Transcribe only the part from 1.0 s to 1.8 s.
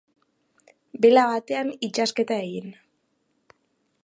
Bela betean